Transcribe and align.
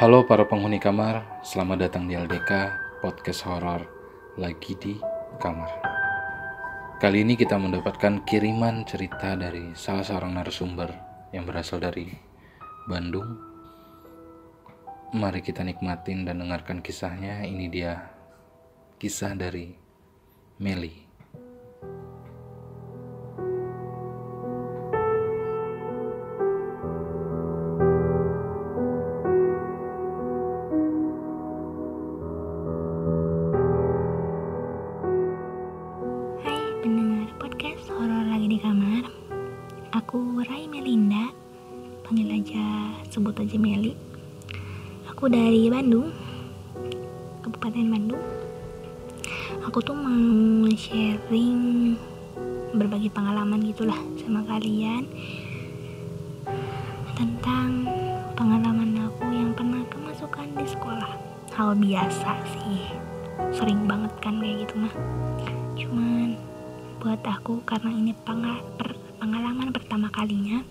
Halo 0.00 0.24
para 0.24 0.48
penghuni 0.48 0.80
kamar, 0.80 1.44
selamat 1.44 1.76
datang 1.84 2.08
di 2.08 2.16
LDK 2.16 2.72
Podcast 3.04 3.44
Horor 3.44 3.84
lagi 4.40 4.72
di 4.80 4.96
kamar. 5.36 5.68
Kali 6.96 7.20
ini 7.20 7.36
kita 7.36 7.60
mendapatkan 7.60 8.24
kiriman 8.24 8.88
cerita 8.88 9.36
dari 9.36 9.76
salah 9.76 10.00
seorang 10.00 10.40
narasumber 10.40 10.88
yang 11.36 11.44
berasal 11.44 11.84
dari 11.84 12.08
Bandung. 12.88 13.28
Mari 15.12 15.44
kita 15.44 15.68
nikmatin 15.68 16.24
dan 16.24 16.40
dengarkan 16.40 16.80
kisahnya. 16.80 17.44
Ini 17.44 17.68
dia 17.68 18.00
kisah 18.96 19.36
dari 19.36 19.68
Meli. 20.64 21.09
Aku 40.10 40.42
Rai 40.42 40.66
Melinda. 40.66 41.30
Panggil 42.02 42.42
aja, 42.42 42.66
sebut 43.14 43.30
aja 43.30 43.54
Meli. 43.54 43.94
Aku 45.06 45.30
dari 45.30 45.70
Bandung 45.70 46.10
Kabupaten 47.46 47.86
Bandung. 47.86 48.18
Aku 49.70 49.78
tuh 49.78 49.94
mau 49.94 50.66
sharing 50.74 51.94
Berbagi 52.74 53.06
pengalaman 53.06 53.62
gitulah 53.62 53.94
sama 54.18 54.42
kalian 54.50 55.06
Tentang 57.14 57.86
pengalaman 58.34 59.06
aku 59.06 59.30
yang 59.30 59.54
pernah 59.54 59.86
kemasukan 59.94 60.58
di 60.58 60.66
sekolah. 60.66 61.14
Hal 61.54 61.78
biasa 61.78 62.34
sih 62.58 62.82
Sering 63.54 63.86
banget 63.86 64.10
kan 64.18 64.42
kayak 64.42 64.66
gitu 64.66 64.74
mah. 64.74 64.94
Cuman 65.78 66.34
buat 66.98 67.22
aku 67.22 67.62
karena 67.62 67.94
ini 67.94 68.10
penga- 68.26 68.66
per- 68.74 68.89
pengalaman 69.20 69.68
pertama 69.68 70.08
kalinya 70.08 70.64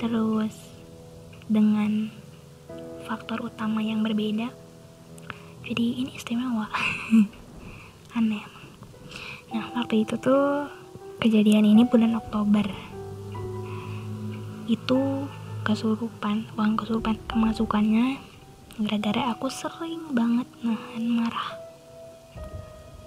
terus 0.00 0.56
dengan 1.52 2.08
faktor 3.04 3.44
utama 3.44 3.84
yang 3.84 4.00
berbeda 4.00 4.48
jadi 5.68 5.84
ini 6.00 6.16
istimewa. 6.16 6.64
Aneh 8.16 8.40
nah 9.48 9.64
waktu 9.76 10.04
itu 10.04 10.16
tuh 10.16 10.68
kejadian 11.20 11.68
ini 11.68 11.84
bulan 11.84 12.16
Oktober. 12.16 12.64
Itu 14.68 15.28
kesurupan 15.64 16.52
uang 16.56 16.72
kesurupan 16.80 17.16
kemasukannya 17.28 18.20
gara-gara 18.78 19.34
aku 19.34 19.50
sering 19.52 20.12
banget 20.16 20.48
nahan 20.64 21.04
marah. 21.04 21.50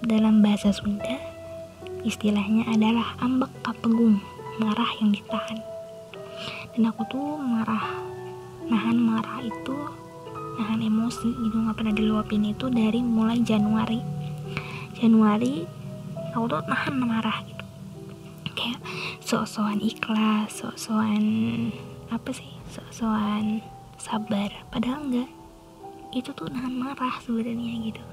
Dalam 0.02 0.42
bahasa 0.42 0.74
Sunda 0.74 1.18
istilahnya 2.02 2.66
adalah 2.66 3.14
ambek 3.22 3.50
kapegung 3.62 4.18
marah 4.62 4.90
yang 5.02 5.10
ditahan. 5.10 5.58
Dan 6.72 6.86
aku 6.86 7.02
tuh 7.10 7.34
marah 7.42 7.98
nahan 8.70 8.94
marah 8.94 9.42
itu 9.42 9.76
nahan 10.56 10.78
emosi 10.78 11.34
gitu 11.34 11.56
nggak 11.58 11.76
pernah 11.82 11.94
diluapin 11.98 12.46
itu 12.46 12.70
dari 12.70 13.02
mulai 13.02 13.42
Januari. 13.42 13.98
Januari 14.94 15.66
aku 16.30 16.46
tuh 16.46 16.62
nahan 16.70 16.94
marah 16.94 17.42
gitu. 17.42 17.64
Kayak 18.54 18.80
sok-sokan 19.18 19.82
ikhlas 19.82 20.62
sok-sokan 20.62 21.24
apa 22.14 22.30
sih 22.30 22.54
sok-sokan 22.70 23.66
sabar. 23.98 24.54
Padahal 24.70 25.02
enggak. 25.02 25.30
Itu 26.14 26.30
tuh 26.36 26.46
nahan 26.46 26.78
marah 26.78 27.18
sebenarnya 27.18 27.90
gitu. 27.90 28.04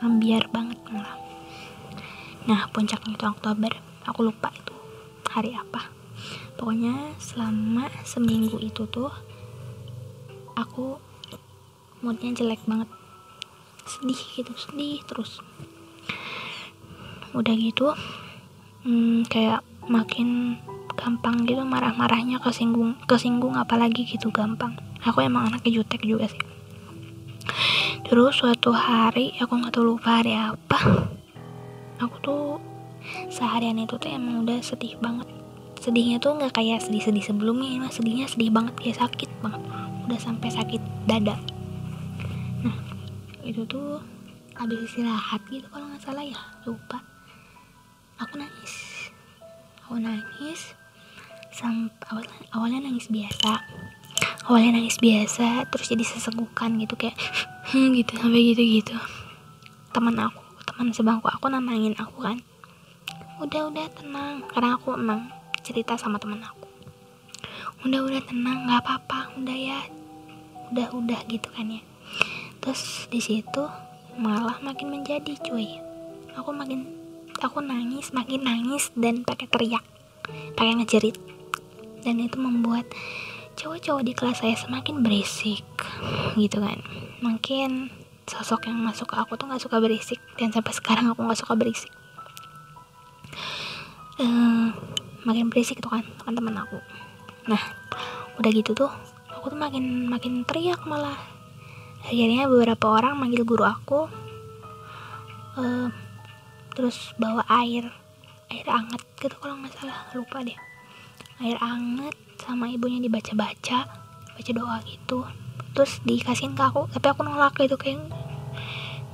Ambiar 0.00 0.48
banget 0.48 0.80
malah 0.88 1.20
nah 2.44 2.68
puncaknya 2.68 3.16
itu 3.16 3.24
Oktober 3.24 3.72
aku 4.04 4.28
lupa 4.28 4.52
itu 4.52 4.74
hari 5.28 5.56
apa. 5.56 5.90
Pokoknya 6.54 7.18
selama 7.18 7.90
seminggu 8.06 8.62
itu 8.62 8.86
tuh 8.86 9.10
aku 10.54 10.96
moodnya 12.04 12.32
jelek 12.36 12.62
banget. 12.68 12.88
Sedih 13.84 14.20
gitu 14.38 14.52
sedih 14.56 15.02
terus. 15.04 15.42
Udah 17.34 17.54
gitu 17.58 17.90
hmm, 18.86 19.26
kayak 19.26 19.66
makin 19.90 20.60
gampang 20.94 21.44
gitu 21.44 21.66
marah-marahnya 21.66 22.40
kesinggung 22.40 22.96
kesinggung 23.10 23.58
apalagi 23.58 24.06
gitu 24.06 24.30
gampang. 24.30 24.78
Aku 25.04 25.20
emang 25.20 25.50
anaknya 25.50 25.82
jutek 25.82 26.06
juga 26.06 26.30
sih. 26.30 26.40
Terus 28.04 28.36
suatu 28.36 28.70
hari 28.70 29.34
aku 29.40 29.58
nggak 29.58 29.74
tahu 29.74 29.96
lupa 29.96 30.22
hari 30.22 30.36
apa 30.36 30.78
aku 31.98 32.16
tuh 32.20 32.42
seharian 33.28 33.78
itu 33.80 33.96
tuh 33.96 34.10
emang 34.10 34.44
udah 34.44 34.60
sedih 34.60 34.96
banget. 35.00 35.28
Sedihnya 35.80 36.16
tuh 36.16 36.36
nggak 36.36 36.56
kayak 36.56 36.80
sedih-sedih 36.80 37.24
sebelumnya 37.24 37.76
mah 37.80 37.92
sedihnya 37.92 38.28
sedih 38.28 38.48
banget 38.52 38.74
kayak 38.80 38.98
sakit 39.04 39.30
banget. 39.44 39.62
Udah 40.08 40.18
sampai 40.20 40.48
sakit 40.48 40.82
dada. 41.04 41.36
Nah 42.64 42.76
itu 43.44 43.64
tuh 43.68 44.00
habis 44.54 44.80
istirahat 44.86 45.44
gitu 45.52 45.66
kalau 45.68 45.88
nggak 45.88 46.02
salah 46.02 46.24
ya 46.24 46.40
lupa. 46.64 47.04
Aku 48.20 48.40
nangis. 48.40 48.74
Aku 49.84 50.00
nangis 50.00 50.72
sampai 51.52 52.08
awal, 52.10 52.24
awalnya 52.56 52.88
nangis 52.88 53.12
biasa. 53.12 53.60
Awalnya 54.48 54.80
nangis 54.80 55.00
biasa 55.00 55.68
terus 55.72 55.88
jadi 55.88 56.04
sesegukan 56.04 56.76
gitu 56.80 56.94
kayak 57.00 57.16
hmm, 57.72 57.92
gitu 58.00 58.12
sampai 58.20 58.40
gitu 58.52 58.62
gitu 58.80 58.96
teman 59.94 60.18
aku 60.18 60.42
teman 60.66 60.90
sebangku 60.90 61.30
aku 61.30 61.46
namangin 61.46 61.94
aku 61.94 62.18
kan 62.18 62.42
udah 63.44 63.68
udah 63.68 63.86
tenang. 63.92 64.34
Karena 64.48 64.80
aku 64.80 64.96
emang 64.96 65.28
cerita 65.60 66.00
sama 66.00 66.16
teman 66.16 66.40
aku. 66.40 66.68
Udah 67.84 68.00
udah 68.00 68.22
tenang 68.24 68.64
nggak 68.64 68.80
apa-apa 68.80 69.36
udah 69.36 69.56
ya. 69.56 69.80
Udah 70.72 70.88
udah 70.96 71.20
gitu 71.28 71.48
kan 71.52 71.68
ya. 71.68 71.82
Terus 72.64 73.04
di 73.12 73.20
situ 73.20 73.64
malah 74.16 74.56
makin 74.64 74.88
menjadi 74.88 75.36
cuy. 75.44 75.76
Aku 76.40 76.50
makin 76.56 76.88
aku 77.36 77.60
nangis 77.60 78.16
makin 78.16 78.48
nangis 78.48 78.88
dan 78.96 79.20
pakai 79.20 79.44
teriak 79.52 79.84
pakai 80.56 80.80
ngejerit. 80.80 81.20
Dan 82.00 82.20
itu 82.20 82.40
membuat 82.40 82.88
cowok-cowok 83.60 84.02
di 84.04 84.12
kelas 84.16 84.40
saya 84.40 84.56
semakin 84.56 85.04
berisik 85.04 85.64
gitu 86.40 86.64
kan. 86.64 86.80
Mungkin 87.20 87.92
sosok 88.24 88.72
yang 88.72 88.80
masuk 88.80 89.12
ke 89.12 89.16
aku 89.20 89.36
tuh 89.36 89.44
nggak 89.44 89.60
suka 89.60 89.76
berisik 89.84 90.16
dan 90.40 90.48
sampai 90.48 90.72
sekarang 90.72 91.12
aku 91.12 91.20
nggak 91.20 91.44
suka 91.44 91.52
berisik 91.60 91.92
Eh, 94.14 94.68
makin 95.26 95.50
berisik 95.50 95.82
tuh 95.82 95.90
kan 95.90 96.06
teman-teman 96.22 96.62
aku. 96.62 96.78
Nah 97.50 97.58
udah 98.38 98.50
gitu 98.54 98.74
tuh 98.74 98.90
aku 99.30 99.50
tuh 99.50 99.58
makin 99.58 100.06
makin 100.06 100.46
teriak 100.46 100.86
malah. 100.86 101.18
Akhirnya 102.04 102.46
beberapa 102.46 102.94
orang 102.94 103.18
manggil 103.18 103.42
guru 103.42 103.66
aku. 103.66 104.06
Eh, 105.58 105.88
terus 106.78 107.10
bawa 107.18 107.42
air 107.50 107.90
air 108.50 108.66
anget 108.70 109.02
gitu 109.18 109.34
kalau 109.42 109.58
nggak 109.58 109.74
salah 109.74 110.06
lupa 110.14 110.46
deh. 110.46 110.58
Air 111.42 111.58
anget 111.58 112.14
sama 112.38 112.70
ibunya 112.70 113.02
dibaca-baca 113.02 113.78
baca 114.34 114.50
doa 114.54 114.78
gitu. 114.86 115.26
Terus 115.74 115.98
dikasihin 116.06 116.54
ke 116.54 116.62
aku 116.62 116.86
tapi 116.94 117.06
aku 117.10 117.26
nolak 117.26 117.58
gitu 117.58 117.74
kayak 117.74 117.98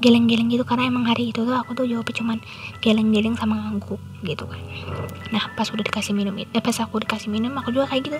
geleng-geleng 0.01 0.49
gitu 0.49 0.65
karena 0.65 0.89
emang 0.89 1.05
hari 1.05 1.29
itu 1.29 1.45
tuh 1.45 1.53
aku 1.53 1.77
tuh 1.77 1.85
jawabnya 1.85 2.15
cuman 2.17 2.39
geleng-geleng 2.81 3.37
sama 3.37 3.61
ngangguk 3.61 4.01
gitu 4.25 4.49
kan. 4.49 4.61
Nah 5.29 5.53
pas 5.53 5.69
udah 5.69 5.85
dikasih 5.85 6.17
minum 6.17 6.33
eh 6.41 6.49
pas 6.61 6.77
aku 6.81 7.05
dikasih 7.05 7.29
minum 7.29 7.53
aku 7.61 7.73
juga 7.73 7.93
kayak 7.93 8.03
gitu. 8.09 8.19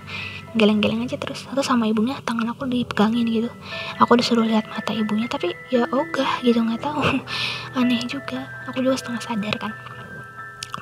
Geleng-geleng 0.61 1.05
aja 1.09 1.17
terus 1.17 1.49
terus 1.49 1.67
sama 1.67 1.89
ibunya 1.89 2.21
tangan 2.21 2.53
aku 2.53 2.69
dipegangin 2.69 3.25
gitu. 3.27 3.51
Aku 3.97 4.13
disuruh 4.21 4.45
lihat 4.45 4.69
mata 4.69 4.93
ibunya 4.93 5.27
tapi 5.27 5.57
ya 5.73 5.89
ogah 5.89 6.45
gitu 6.45 6.61
nggak 6.61 6.85
tahu. 6.85 7.01
Aneh 7.81 8.05
juga 8.05 8.49
aku 8.69 8.85
juga 8.85 9.01
setengah 9.01 9.23
sadar 9.25 9.55
kan. 9.57 9.73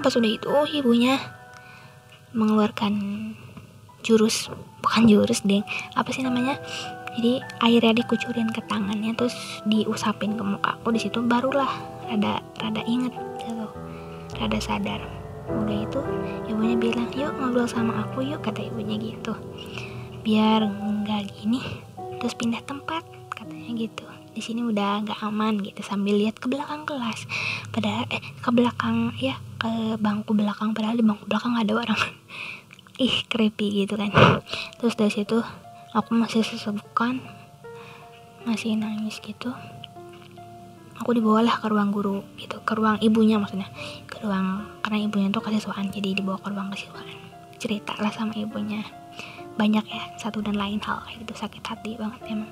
Pas 0.03 0.15
udah 0.15 0.31
itu 0.31 0.51
ibunya 0.75 1.19
mengeluarkan 2.35 2.95
jurus 4.03 4.51
bukan 4.79 5.11
jurus 5.11 5.43
deh 5.43 5.61
apa 5.99 6.09
sih 6.15 6.23
namanya 6.23 6.57
jadi 7.19 7.43
airnya 7.67 7.99
dikucurin 7.99 8.47
ke 8.55 8.63
tangannya 8.71 9.11
terus 9.19 9.35
diusapin 9.67 10.39
ke 10.39 10.43
muka 10.47 10.79
aku. 10.79 10.95
Di 10.95 11.03
situ 11.03 11.19
barulah 11.19 11.67
rada 12.07 12.39
rada 12.63 12.83
inget 12.87 13.11
gitu. 13.43 13.67
Rada 14.39 14.59
sadar. 14.63 15.03
Udah 15.51 15.83
itu 15.83 15.99
ibunya 16.47 16.79
bilang 16.79 17.11
yuk 17.19 17.35
ngobrol 17.35 17.67
sama 17.67 18.07
aku 18.07 18.23
yuk 18.23 18.39
kata 18.47 18.63
ibunya 18.71 18.95
gitu. 19.03 19.35
Biar 20.23 20.63
nggak 20.71 21.43
gini 21.43 21.59
terus 22.23 22.39
pindah 22.39 22.63
tempat 22.63 23.03
katanya 23.35 23.75
gitu. 23.75 24.07
Di 24.31 24.39
sini 24.39 24.63
udah 24.63 25.03
nggak 25.03 25.19
aman 25.19 25.59
gitu 25.59 25.83
sambil 25.83 26.15
lihat 26.15 26.39
ke 26.39 26.47
belakang 26.47 26.87
kelas. 26.87 27.27
Padahal 27.75 28.07
eh 28.15 28.23
ke 28.23 28.51
belakang 28.55 29.11
ya 29.19 29.43
ke 29.59 29.99
bangku 29.99 30.39
belakang. 30.39 30.71
Padahal 30.71 30.95
di 30.95 31.03
bangku 31.03 31.27
belakang 31.27 31.59
nggak 31.59 31.67
ada 31.67 31.75
orang. 31.83 32.01
Ih 33.03 33.27
creepy 33.27 33.83
gitu 33.83 33.99
kan. 33.99 34.15
Terus 34.79 34.95
dari 34.95 35.11
situ 35.11 35.43
aku 35.97 36.13
masih 36.13 36.45
sesebukan 36.45 37.21
masih 38.45 38.77
nangis 38.77 39.21
gitu. 39.21 39.53
Aku 40.99 41.15
dibawalah 41.15 41.63
ke 41.63 41.67
ruang 41.71 41.95
guru 41.95 42.27
gitu 42.37 42.59
ke 42.67 42.75
ruang 42.75 42.99
ibunya 42.99 43.39
maksudnya. 43.39 43.71
Ke 44.11 44.25
ruang 44.27 44.67
karena 44.83 45.07
ibunya 45.07 45.29
tuh 45.31 45.45
kesiswaan 45.45 45.89
jadi 45.95 46.19
dibawa 46.19 46.43
ke 46.43 46.51
ruang 46.51 46.69
kesiswaan. 46.75 47.07
Cerita 47.57 47.95
lah 48.03 48.11
sama 48.11 48.35
ibunya. 48.35 48.83
Banyak 49.59 49.85
ya 49.87 50.03
satu 50.19 50.43
dan 50.43 50.59
lain 50.59 50.79
hal 50.83 51.03
kayak 51.07 51.23
gitu 51.27 51.35
sakit 51.39 51.63
hati 51.63 51.99
banget 51.99 52.21
emang. 52.31 52.51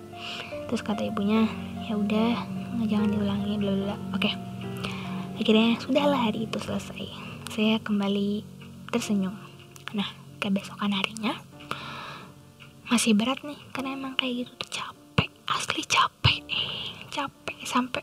Terus 0.71 0.83
kata 0.83 1.07
ibunya 1.07 1.47
ya 1.87 1.95
udah 1.99 2.39
jangan 2.87 3.09
diulangi 3.11 3.55
bla 3.59 3.73
bla. 3.75 3.97
Oke. 4.15 4.31
Akhirnya 5.37 5.77
sudahlah 5.83 6.31
hari 6.31 6.49
itu 6.49 6.59
selesai. 6.63 7.07
Saya 7.51 7.83
kembali 7.83 8.47
tersenyum. 8.95 9.35
Nah 9.95 10.07
kebesokan 10.39 10.95
harinya 10.95 11.35
masih 12.87 13.19
berat 13.19 13.43
nih 13.43 13.59
karena 13.75 13.99
emang 13.99 14.15
kayak 14.15 14.47
gitu 14.47 14.53
tuh 14.63 14.71
capek 14.83 15.31
asli 15.51 15.83
capek 15.83 16.39
capek 17.11 17.59
sampai 17.67 18.03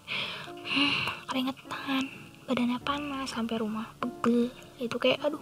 hmm, 0.68 0.94
keringetan 1.31 2.03
badannya 2.44 2.80
panas 2.83 3.31
sampai 3.31 3.56
rumah 3.63 3.88
pegel 4.03 4.51
itu 4.83 4.95
kayak 5.00 5.24
aduh 5.24 5.39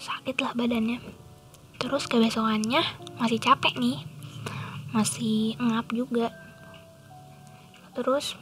sakit 0.00 0.40
lah 0.40 0.56
badannya. 0.56 0.96
Terus 1.76 2.08
kebesokannya 2.08 2.80
masih 3.20 3.36
capek 3.36 3.76
nih 3.76 4.00
masih 4.96 5.60
ngap 5.60 5.92
juga. 5.92 6.32
Terus 7.92 8.34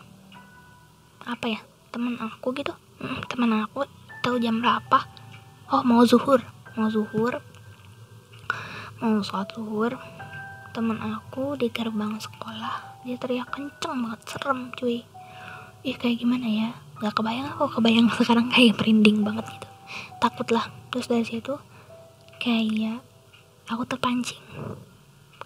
apa 1.27 1.51
ya 1.51 1.61
temen 1.91 2.15
aku 2.23 2.55
gitu 2.55 2.73
hmm, 3.03 3.27
temen 3.27 3.51
aku 3.59 3.83
tahu 4.23 4.39
jam 4.39 4.63
berapa? 4.63 5.03
Oh 5.75 5.83
mau 5.83 6.07
zuhur 6.07 6.41
mau 6.79 6.87
zuhur 6.87 7.43
mau 8.99 9.23
sholat 9.23 9.47
zuhur 9.55 9.95
temen 10.75 10.99
aku 10.99 11.55
di 11.55 11.71
gerbang 11.71 12.19
sekolah 12.19 12.99
dia 13.07 13.15
teriak 13.15 13.47
kenceng 13.55 13.95
banget 13.95 14.21
serem 14.27 14.75
cuy. 14.75 15.07
Ih 15.87 15.95
kayak 15.95 16.19
gimana 16.19 16.47
ya? 16.51 16.75
Nggak 16.99 17.15
kebayang 17.15 17.47
aku 17.55 17.79
kebayang 17.79 18.11
sekarang 18.19 18.51
kayak 18.51 18.75
merinding 18.75 19.23
banget 19.23 19.47
gitu. 19.55 19.69
Takut 20.19 20.51
lah 20.51 20.67
terus 20.91 21.07
dari 21.07 21.23
situ 21.23 21.55
kayak 22.43 22.99
aku 23.71 23.87
terpancing. 23.87 24.43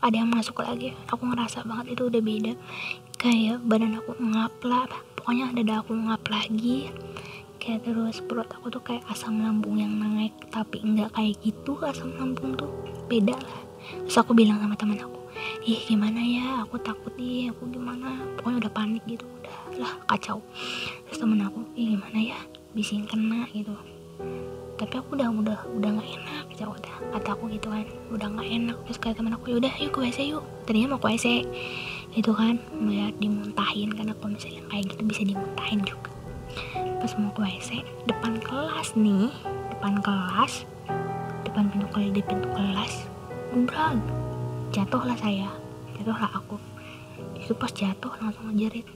Ada 0.00 0.24
yang 0.24 0.32
masuk 0.32 0.64
lagi. 0.64 0.96
Aku 1.12 1.28
ngerasa 1.28 1.68
banget 1.68 1.92
itu 1.92 2.08
udah 2.08 2.22
beda. 2.24 2.52
Kayak 3.20 3.60
badan 3.68 4.00
aku 4.00 4.16
ngap 4.16 4.54
lah. 4.64 4.88
Pokoknya 5.12 5.52
dada 5.52 5.84
aku 5.84 5.92
ngap 5.92 6.24
lagi 6.32 6.88
kayak 7.62 7.86
terus 7.86 8.18
perut 8.26 8.50
aku 8.50 8.74
tuh 8.74 8.82
kayak 8.82 9.06
asam 9.06 9.38
lambung 9.38 9.78
yang 9.78 9.94
naik 9.94 10.34
tapi 10.50 10.82
enggak 10.82 11.14
kayak 11.14 11.38
gitu 11.46 11.78
asam 11.86 12.10
lambung 12.18 12.58
tuh. 12.58 12.66
Beda 13.06 13.38
lah. 13.38 13.62
Terus 14.02 14.18
aku 14.18 14.34
bilang 14.34 14.58
sama 14.58 14.74
teman 14.74 14.98
aku 14.98 15.22
ih 15.62 15.78
gimana 15.86 16.18
ya? 16.18 16.66
Aku 16.66 16.74
takut 16.82 17.14
nih 17.14 17.54
aku 17.54 17.70
gimana? 17.70 18.18
Pokoknya 18.34 18.66
udah 18.66 18.72
panik 18.74 19.02
gitu. 19.06 19.22
Udah 19.38 19.54
lah 19.78 19.94
kacau. 20.10 20.42
Terus 21.06 21.22
temen 21.22 21.38
aku 21.38 21.62
ih 21.78 21.94
gimana 21.94 22.18
ya? 22.18 22.38
Bisa 22.74 22.98
kena 23.06 23.46
gitu. 23.54 23.78
Tapi 24.74 24.98
aku 24.98 25.14
udah 25.14 25.30
udah 25.30 25.58
udah 25.78 25.90
nggak 26.02 26.10
enak 26.18 26.44
gitu. 26.50 26.66
Udah 26.66 26.94
kata 27.14 27.30
aku 27.38 27.46
gitu 27.46 27.70
kan. 27.70 27.86
Udah 28.10 28.26
nggak 28.26 28.48
enak. 28.50 28.76
Terus 28.90 28.98
kayak 28.98 29.22
teman 29.22 29.38
aku 29.38 29.54
udah 29.54 29.70
yuk 29.78 29.94
ke 29.94 29.98
WC 30.02 30.34
yuk. 30.34 30.42
Tadinya 30.66 30.98
mau 30.98 31.00
ke 31.00 31.14
WC 31.14 31.46
itu 32.12 32.30
kan 32.34 32.58
melihat 32.74 33.14
dimuntahin 33.22 33.94
karena 33.94 34.12
kalau 34.18 34.34
misalnya 34.34 34.66
kayak 34.66 34.84
gitu 34.90 35.02
bisa 35.06 35.22
dimuntahin 35.24 35.80
juga 35.86 36.12
pas 37.02 37.12
mau 37.18 37.32
ke 37.34 37.40
WC 37.42 37.70
depan 38.06 38.38
kelas 38.40 38.94
nih 38.94 39.32
depan 39.76 39.98
kelas 40.00 40.68
depan 41.48 41.68
pintu 41.72 41.86
kelas 41.90 42.10
di 42.14 42.22
pintu 42.22 42.48
kelas 42.52 42.92
umrah 43.52 43.96
jatuhlah 44.72 45.18
saya 45.20 45.52
jatuhlah 46.02 46.34
aku. 46.34 46.58
Itu 47.38 47.54
pas 47.54 47.70
jatuh 47.70 48.10
langsung 48.18 48.50
ngejerit. 48.50 48.86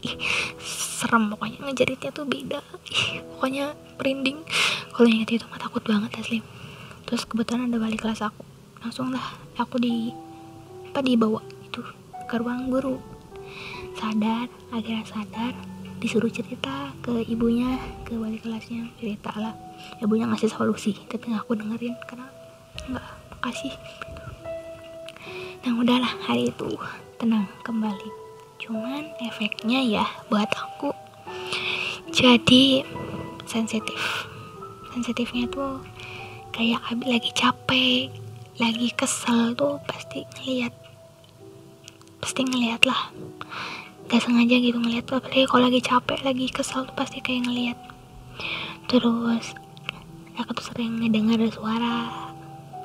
Ih 0.00 0.16
serem 0.64 1.28
pokoknya 1.28 1.60
ngejeritnya 1.68 2.08
tuh 2.08 2.24
beda. 2.24 2.64
Ih 2.88 3.20
pokoknya 3.36 3.76
merinding. 4.00 4.40
Kalau 4.96 5.08
inget 5.12 5.36
itu 5.36 5.44
mah 5.52 5.60
takut 5.60 5.84
banget 5.84 6.08
asli. 6.16 6.40
Terus 7.04 7.28
kebetulan 7.28 7.68
ada 7.68 7.76
balik 7.76 8.00
kelas 8.00 8.24
aku. 8.24 8.40
Langsung 8.80 9.12
lah 9.12 9.36
aku 9.60 9.76
di 9.76 10.08
apa 10.88 11.04
dibawa 11.04 11.44
itu 11.68 11.84
ke 12.24 12.34
ruang 12.40 12.72
guru. 12.72 12.96
Sadar 14.00 14.48
akhirnya 14.72 15.04
sadar 15.04 15.52
disuruh 16.00 16.32
cerita 16.32 16.96
ke 17.04 17.22
ibunya 17.28 17.76
ke 18.08 18.16
wali 18.16 18.40
kelasnya 18.40 18.88
cerita 18.96 19.30
lah 19.36 19.52
ibunya 20.00 20.24
ngasih 20.26 20.48
solusi 20.48 20.96
tapi 21.06 21.28
nggak 21.30 21.44
aku 21.44 21.60
dengerin 21.60 21.94
karena 22.08 22.26
nggak 22.88 23.06
kasih. 23.44 23.74
Nah 25.60 25.72
udahlah 25.76 26.12
hari 26.24 26.48
itu 26.48 26.72
tenang 27.20 27.44
kembali. 27.64 28.08
Cuman 28.60 29.12
efeknya 29.20 29.80
ya 29.84 30.04
buat 30.32 30.48
aku 30.48 30.92
jadi 32.12 32.84
sensitif. 33.44 34.28
Sensitifnya 34.92 35.48
tuh 35.52 35.84
kayak 36.50 36.80
abis 36.92 37.08
lagi 37.08 37.30
capek 37.32 38.12
lagi 38.60 38.92
kesel 38.92 39.56
tuh 39.56 39.80
pasti 39.88 40.20
ngeliat 40.36 40.74
pasti 42.20 42.44
ngeliat 42.44 42.84
lah 42.84 43.08
gak 44.10 44.26
sengaja 44.26 44.58
gitu 44.58 44.74
ngeliat 44.82 45.06
apalagi 45.06 45.46
kalau 45.46 45.70
lagi 45.70 45.78
capek 45.86 46.18
lagi 46.26 46.50
kesel 46.50 46.82
tuh 46.82 46.98
pasti 46.98 47.22
kayak 47.22 47.46
ngeliat. 47.46 47.78
Terus 48.90 49.54
aku 50.34 50.50
tuh 50.50 50.66
sering 50.66 50.98
ngedengar 50.98 51.38
suara 51.54 52.10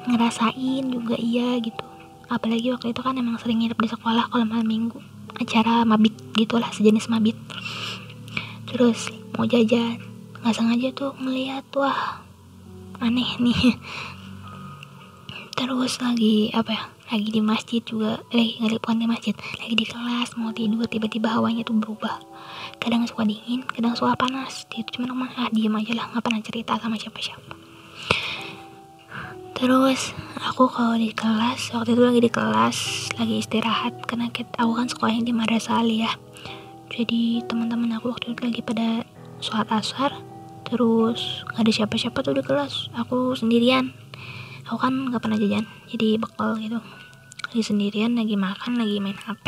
ngerasain 0.06 0.86
juga 0.86 1.18
iya 1.18 1.58
gitu. 1.58 1.82
Apalagi 2.30 2.70
waktu 2.70 2.94
itu 2.94 3.02
kan 3.02 3.18
emang 3.18 3.42
sering 3.42 3.58
nginep 3.66 3.74
di 3.74 3.90
sekolah 3.90 4.30
kalau 4.30 4.46
malam 4.46 4.70
minggu. 4.70 5.02
Acara 5.42 5.82
mabit 5.82 6.14
gitulah 6.38 6.70
sejenis 6.70 7.10
mabit. 7.10 7.34
Terus 8.70 9.10
mau 9.34 9.50
jajan 9.50 9.98
nggak 10.46 10.54
sengaja 10.54 10.94
tuh 10.94 11.18
ngeliat 11.18 11.66
wah 11.74 12.22
aneh 13.02 13.42
nih. 13.42 13.74
Terus 15.58 15.98
lagi 15.98 16.54
apa 16.54 16.70
ya 16.70 16.95
lagi 17.06 17.30
di 17.30 17.42
masjid 17.42 17.86
juga 17.86 18.18
lagi 18.34 18.58
ngelip 18.58 18.82
bukan 18.82 18.98
di 18.98 19.06
masjid 19.06 19.36
lagi 19.62 19.76
di 19.78 19.86
kelas 19.86 20.34
mau 20.42 20.50
tidur 20.50 20.90
tiba-tiba 20.90 21.30
hawanya 21.30 21.62
tuh 21.62 21.78
berubah. 21.78 22.18
Kadang 22.82 23.06
suka 23.06 23.30
dingin 23.30 23.62
kadang 23.62 23.94
suka 23.94 24.18
panas 24.18 24.66
dia 24.74 24.82
tuh 24.82 24.98
cuma 24.98 25.14
rumah 25.14 25.30
ah 25.38 25.50
diem 25.54 25.74
aja 25.78 25.94
lah 25.94 26.10
nggak 26.10 26.24
pernah 26.26 26.42
cerita 26.42 26.74
sama 26.82 26.98
siapa-siapa. 26.98 27.54
Terus 29.56 30.18
aku 30.42 30.66
kalau 30.68 30.98
di 30.98 31.14
kelas 31.14 31.72
waktu 31.78 31.94
itu 31.94 32.02
lagi 32.02 32.22
di 32.26 32.32
kelas 32.34 32.78
lagi 33.22 33.36
istirahat 33.38 33.94
karena 34.10 34.34
aku 34.34 34.72
kan 34.74 34.90
sekolahnya 34.90 35.24
di 35.30 35.34
madrasah 35.34 35.86
ya. 35.86 36.10
Jadi 36.90 37.46
teman-teman 37.46 38.02
aku 38.02 38.12
waktu 38.18 38.34
itu 38.34 38.42
lagi 38.50 38.62
pada 38.66 39.06
sholat 39.46 39.70
asar 39.70 40.12
terus 40.66 41.46
nggak 41.54 41.62
ada 41.62 41.72
siapa-siapa 41.72 42.18
tuh 42.26 42.34
di 42.34 42.42
kelas. 42.42 42.90
Aku 42.98 43.38
sendirian 43.38 43.94
aku 44.66 44.78
kan 44.82 44.94
nggak 45.14 45.22
pernah 45.22 45.38
jajan 45.38 45.66
jadi 45.90 46.18
bekal 46.18 46.58
gitu. 46.58 46.82
Lagi 47.54 47.64
sendirian 47.64 48.18
lagi 48.18 48.36
makan 48.36 48.82
lagi 48.82 49.00
main 49.00 49.16
hp 49.16 49.46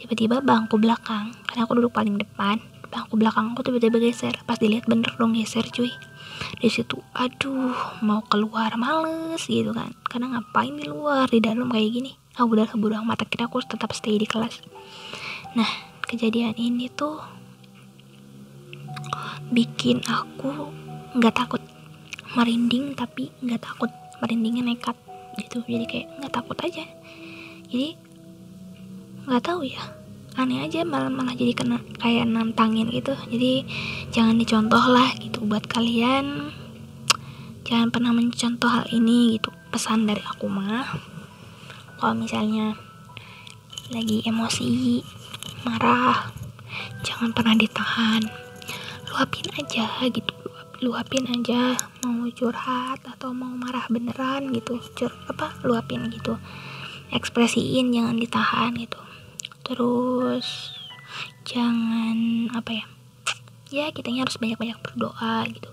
tiba-tiba 0.00 0.40
bangku 0.40 0.80
belakang 0.80 1.36
karena 1.44 1.68
aku 1.68 1.76
duduk 1.76 1.92
paling 1.92 2.16
depan 2.16 2.58
bangku 2.90 3.14
belakang 3.14 3.54
aku 3.54 3.62
tiba-tiba 3.62 4.02
geser. 4.02 4.34
Pas 4.44 4.58
dilihat 4.58 4.90
bener 4.90 5.14
dong 5.14 5.32
geser 5.38 5.62
cuy. 5.70 5.94
Di 6.58 6.68
situ 6.68 6.98
aduh 7.14 8.02
mau 8.02 8.24
keluar 8.26 8.74
males 8.74 9.46
gitu 9.46 9.70
kan. 9.70 9.94
Karena 10.02 10.36
ngapain 10.36 10.74
di 10.74 10.90
luar 10.90 11.30
di 11.30 11.38
dalam 11.38 11.70
kayak 11.70 11.90
gini? 11.94 12.12
Aku 12.34 12.56
udah 12.56 12.66
keburu 12.66 12.98
mata 13.06 13.22
kira 13.28 13.46
aku 13.46 13.62
tetap 13.62 13.94
stay 13.94 14.18
di 14.18 14.26
kelas. 14.26 14.58
Nah 15.54 15.70
kejadian 16.02 16.58
ini 16.58 16.90
tuh 16.90 17.22
bikin 19.54 20.02
aku 20.10 20.74
nggak 21.14 21.34
takut. 21.38 21.62
Merinding 22.34 22.94
tapi 22.94 23.30
nggak 23.42 23.62
takut 23.62 23.90
merindingnya 24.20 24.62
nekat 24.62 24.96
gitu. 25.40 25.64
Jadi 25.64 25.84
kayak 25.88 26.06
nggak 26.20 26.32
takut 26.32 26.58
aja. 26.60 26.84
Jadi 27.72 27.96
nggak 29.26 29.42
tahu 29.42 29.66
ya. 29.66 29.82
Aneh 30.38 30.62
aja 30.62 30.86
malah 30.86 31.10
malah 31.10 31.34
jadi 31.34 31.52
kena 31.52 31.82
kayak 31.98 32.28
nantangin 32.28 32.88
gitu. 32.92 33.16
Jadi 33.28 33.66
jangan 34.14 34.38
dicontoh 34.38 34.84
lah 34.86 35.10
gitu 35.18 35.42
buat 35.44 35.66
kalian. 35.66 36.54
Jangan 37.66 37.88
pernah 37.90 38.12
mencontoh 38.14 38.70
hal 38.70 38.86
ini 38.94 39.36
gitu. 39.36 39.50
Pesan 39.72 40.06
dari 40.06 40.22
aku 40.22 40.46
mah. 40.46 40.86
Kalau 41.98 42.14
misalnya 42.16 42.78
lagi 43.90 44.22
emosi 44.22 45.02
marah 45.66 46.30
jangan 47.02 47.34
pernah 47.34 47.58
ditahan. 47.58 48.22
Luapin 49.10 49.50
aja 49.58 49.90
gitu 50.06 50.49
luapin 50.80 51.28
aja 51.28 51.76
mau 52.00 52.24
curhat 52.32 53.04
atau 53.04 53.36
mau 53.36 53.52
marah 53.52 53.84
beneran 53.92 54.48
gitu. 54.56 54.80
Cur 54.96 55.12
apa 55.28 55.52
luapin 55.60 56.08
gitu. 56.08 56.40
Ekspresiin 57.12 57.92
jangan 57.92 58.16
ditahan 58.16 58.72
gitu. 58.80 58.96
Terus 59.60 60.72
jangan 61.44 62.48
apa 62.56 62.70
ya 62.72 62.84
ya 63.70 63.86
kitanya 63.92 64.24
harus 64.24 64.40
banyak-banyak 64.40 64.80
berdoa 64.80 65.44
gitu. 65.52 65.70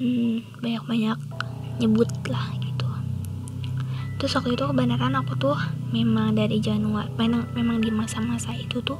Hmm, 0.00 0.48
banyak-banyak 0.64 1.18
nyebut 1.84 2.08
lah 2.24 2.48
gitu. 2.64 2.88
Terus 4.16 4.32
waktu 4.32 4.56
itu 4.56 4.64
kebenaran 4.64 5.12
aku 5.12 5.36
tuh 5.36 5.58
memang 5.92 6.32
dari 6.32 6.56
Januari 6.58 7.12
memang, 7.20 7.52
memang 7.52 7.84
di 7.84 7.92
masa-masa 7.92 8.56
itu 8.56 8.80
tuh 8.80 8.98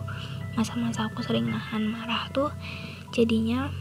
masa-masa 0.60 1.08
aku 1.08 1.24
sering 1.24 1.48
nahan 1.48 1.88
marah 1.88 2.28
tuh 2.36 2.52
jadinya 3.16 3.72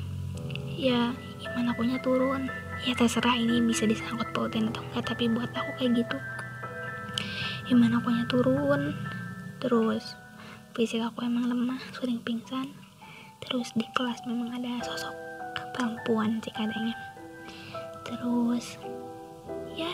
ya 0.77 1.09
gimana 1.41 1.73
akunya 1.73 1.97
turun. 1.97 2.45
Ya 2.85 2.93
terserah 2.93 3.33
ini 3.33 3.57
bisa 3.65 3.89
disangkut 3.89 4.29
pautin 4.37 4.69
atau 4.69 4.85
enggak 4.85 5.09
tapi 5.09 5.25
buat 5.25 5.49
aku 5.49 5.81
kayak 5.81 6.05
gitu. 6.05 6.17
Gimana 7.65 7.97
akunya 7.97 8.23
turun. 8.29 8.93
Terus 9.57 10.13
fisik 10.77 11.01
aku 11.01 11.25
emang 11.25 11.49
lemah 11.49 11.81
sering 11.97 12.21
pingsan. 12.21 12.77
Terus 13.41 13.73
di 13.73 13.89
kelas 13.97 14.21
memang 14.29 14.53
ada 14.53 14.85
sosok 14.85 15.17
perempuan 15.73 16.41
sih 16.41 16.49
kadangnya 16.57 16.97
terus 18.01 18.81
ya 19.77 19.91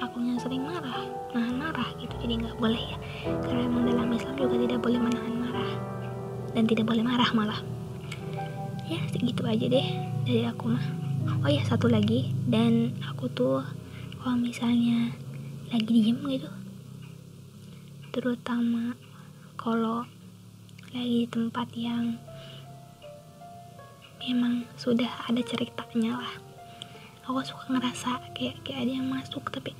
akunya 0.00 0.34
sering 0.40 0.64
marah 0.64 1.04
nahan 1.34 1.58
marah 1.58 1.90
gitu. 1.98 2.14
Jadi 2.22 2.46
nggak 2.46 2.56
boleh 2.56 2.78
ya. 2.78 2.98
Karena 3.42 3.66
emang 3.66 3.84
dalam 3.84 4.14
Islam 4.14 4.34
juga 4.38 4.56
tidak 4.56 4.80
boleh 4.80 5.00
menahan 5.02 5.34
marah. 5.34 5.70
Dan 6.54 6.64
tidak 6.64 6.86
boleh 6.88 7.04
marah 7.04 7.30
malah 7.34 7.60
ya 8.88 9.00
segitu 9.12 9.44
aja 9.44 9.66
deh 9.68 9.88
dari 10.24 10.44
aku 10.48 10.72
mah. 10.72 10.86
Oh 11.44 11.50
ya 11.52 11.60
satu 11.68 11.86
lagi. 11.92 12.32
Dan 12.48 12.96
aku 13.04 13.28
tuh 13.30 13.60
kalau 14.18 14.36
misalnya 14.40 15.12
lagi 15.68 15.92
diem 15.92 16.16
gitu 16.32 16.48
terutama 18.08 18.98
kalau 19.54 20.02
lagi 20.90 21.22
di 21.22 21.28
tempat 21.30 21.68
yang 21.76 22.18
memang 24.24 24.66
sudah 24.74 25.28
ada 25.30 25.38
ceritanya 25.44 26.18
lah. 26.18 26.34
Aku 27.28 27.44
suka 27.44 27.68
ngerasa 27.70 28.32
kayak 28.34 28.64
kayak 28.64 28.88
ada 28.88 28.92
yang 28.98 29.06
masuk 29.06 29.46
tapi 29.54 29.76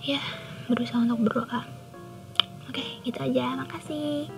ya 0.00 0.22
berusaha 0.70 1.02
untuk 1.04 1.26
berdoa. 1.26 1.66
Oke 2.70 3.02
gitu 3.04 3.18
aja. 3.20 3.58
Makasih 3.58 4.30